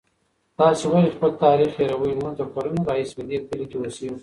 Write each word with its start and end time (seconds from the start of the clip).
تاسې 0.59 0.83
ولې 0.91 1.09
خپل 1.15 1.31
تاریخ 1.45 1.69
هېروئ؟ 1.79 2.13
موږ 2.21 2.33
له 2.39 2.45
کلونو 2.53 2.87
راهیسې 2.89 3.13
په 3.17 3.23
دې 3.29 3.37
کلي 3.47 3.65
کې 3.69 3.77
اوسېږو. 3.79 4.17